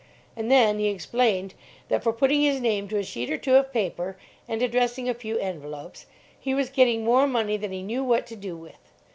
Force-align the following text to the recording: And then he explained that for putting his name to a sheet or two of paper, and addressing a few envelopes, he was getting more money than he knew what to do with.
And 0.35 0.49
then 0.49 0.79
he 0.79 0.87
explained 0.87 1.53
that 1.87 2.01
for 2.01 2.11
putting 2.11 2.41
his 2.41 2.59
name 2.59 2.87
to 2.87 2.97
a 2.97 3.03
sheet 3.03 3.29
or 3.29 3.37
two 3.37 3.53
of 3.53 3.71
paper, 3.71 4.17
and 4.47 4.59
addressing 4.63 5.07
a 5.07 5.13
few 5.13 5.37
envelopes, 5.37 6.07
he 6.39 6.55
was 6.55 6.69
getting 6.71 7.03
more 7.03 7.27
money 7.27 7.55
than 7.55 7.71
he 7.71 7.83
knew 7.83 8.03
what 8.03 8.25
to 8.25 8.35
do 8.35 8.57
with. 8.57 8.79